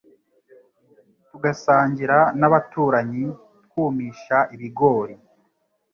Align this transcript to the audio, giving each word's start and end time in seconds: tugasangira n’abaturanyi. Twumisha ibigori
tugasangira 1.29 2.17
n’abaturanyi. 2.39 3.25
Twumisha 3.65 4.37
ibigori 4.55 5.15